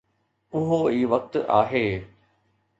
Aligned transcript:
اهو 0.59 0.79
ئي 0.93 1.05
وقت 1.13 1.37
آهي 1.61 1.87